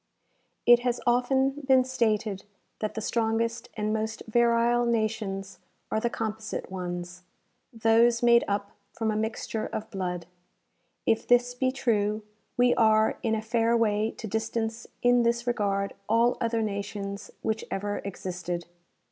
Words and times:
It 0.65 0.79
has 0.79 0.99
often 1.05 1.51
been 1.67 1.83
stated 1.83 2.43
that 2.79 2.95
the 2.95 3.01
strongest 3.01 3.69
and 3.77 3.93
most 3.93 4.23
virile 4.27 4.83
nations 4.83 5.59
are 5.91 5.99
the 5.99 6.09
composite 6.09 6.71
ones, 6.71 7.21
those 7.71 8.23
made 8.23 8.43
up 8.47 8.71
from 8.93 9.11
a 9.11 9.15
mixture 9.15 9.67
of 9.67 9.87
blood. 9.91 10.25
If 11.05 11.27
this 11.27 11.53
be 11.53 11.71
true, 11.71 12.23
we 12.57 12.73
are 12.73 13.19
in 13.21 13.35
a 13.35 13.43
fair 13.43 13.77
way 13.77 14.09
to 14.17 14.25
distance 14.25 14.87
in 15.03 15.21
this 15.21 15.45
regard 15.45 15.93
all 16.09 16.35
other 16.41 16.63
nations 16.63 17.29
which 17.43 17.63
ever 17.69 17.99
existed. 17.99 18.65